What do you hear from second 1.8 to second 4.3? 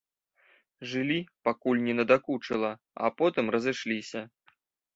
не надакучыла, а потым разышліся.